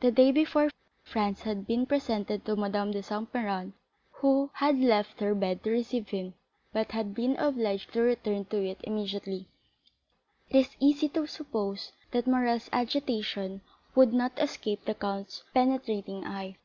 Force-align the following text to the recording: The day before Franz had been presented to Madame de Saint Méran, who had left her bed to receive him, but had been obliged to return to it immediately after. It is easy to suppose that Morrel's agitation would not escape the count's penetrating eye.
The 0.00 0.10
day 0.10 0.32
before 0.32 0.70
Franz 1.04 1.42
had 1.42 1.68
been 1.68 1.86
presented 1.86 2.44
to 2.46 2.56
Madame 2.56 2.90
de 2.90 3.00
Saint 3.00 3.32
Méran, 3.32 3.74
who 4.14 4.50
had 4.54 4.76
left 4.80 5.20
her 5.20 5.36
bed 5.36 5.62
to 5.62 5.70
receive 5.70 6.08
him, 6.08 6.34
but 6.72 6.90
had 6.90 7.14
been 7.14 7.36
obliged 7.36 7.92
to 7.92 8.00
return 8.02 8.44
to 8.46 8.56
it 8.66 8.80
immediately 8.82 9.46
after. 10.50 10.58
It 10.58 10.66
is 10.66 10.76
easy 10.80 11.08
to 11.10 11.28
suppose 11.28 11.92
that 12.10 12.26
Morrel's 12.26 12.70
agitation 12.72 13.60
would 13.94 14.12
not 14.12 14.36
escape 14.36 14.84
the 14.84 14.94
count's 14.96 15.44
penetrating 15.54 16.26
eye. 16.26 16.56